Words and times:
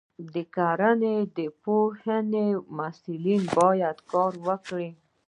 د 0.33 0.35
کرنې 0.55 1.15
پوهنځي 1.63 2.47
محصلین 2.77 3.41
باید 3.57 3.97
کار 4.11 4.33
وکړي. 4.47 4.89